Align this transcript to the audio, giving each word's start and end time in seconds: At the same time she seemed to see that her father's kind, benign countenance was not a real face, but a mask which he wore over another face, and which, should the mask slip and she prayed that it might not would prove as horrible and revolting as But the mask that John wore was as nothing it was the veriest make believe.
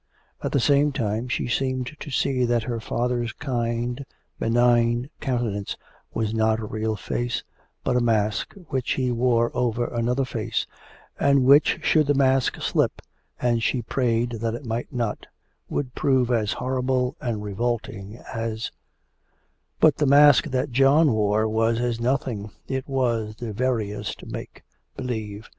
At 0.41 0.51
the 0.51 0.59
same 0.59 0.91
time 0.91 1.27
she 1.27 1.47
seemed 1.47 1.95
to 1.99 2.09
see 2.09 2.43
that 2.45 2.63
her 2.63 2.79
father's 2.79 3.33
kind, 3.33 4.03
benign 4.39 5.11
countenance 5.19 5.77
was 6.11 6.33
not 6.33 6.59
a 6.59 6.65
real 6.65 6.95
face, 6.95 7.43
but 7.83 7.95
a 7.95 7.99
mask 8.01 8.55
which 8.69 8.93
he 8.93 9.11
wore 9.11 9.51
over 9.55 9.85
another 9.85 10.25
face, 10.25 10.65
and 11.19 11.45
which, 11.45 11.81
should 11.83 12.07
the 12.07 12.15
mask 12.15 12.59
slip 12.63 13.03
and 13.39 13.61
she 13.61 13.83
prayed 13.83 14.31
that 14.41 14.55
it 14.55 14.65
might 14.65 14.91
not 14.91 15.27
would 15.69 15.93
prove 15.93 16.31
as 16.31 16.53
horrible 16.53 17.15
and 17.21 17.43
revolting 17.43 18.17
as 18.33 18.71
But 19.79 19.97
the 19.97 20.07
mask 20.07 20.45
that 20.45 20.71
John 20.71 21.11
wore 21.11 21.47
was 21.47 21.79
as 21.79 21.99
nothing 21.99 22.49
it 22.67 22.87
was 22.87 23.35
the 23.35 23.53
veriest 23.53 24.25
make 24.25 24.63
believe. 24.97 25.47